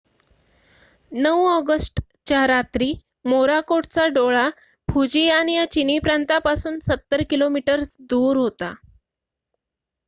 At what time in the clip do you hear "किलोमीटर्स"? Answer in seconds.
7.29-7.95